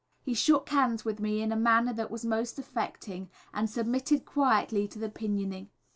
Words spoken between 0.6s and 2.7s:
hands with me in a manner that was most